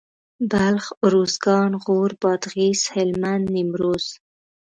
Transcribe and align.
بلخ 0.51 0.85
اروزګان 1.05 1.71
غور 1.83 2.11
بادغيس 2.21 2.81
هلمند 2.95 3.45
نيمروز 3.55 4.05